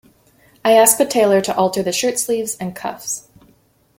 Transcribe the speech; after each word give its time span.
I 0.65 0.71
asked 0.71 0.97
the 0.97 1.05
tailor 1.05 1.41
to 1.41 1.55
alter 1.55 1.83
the 1.83 1.91
shirt 1.91 2.17
sleeves 2.17 2.55
and 2.59 2.75
cuffs. 2.75 3.27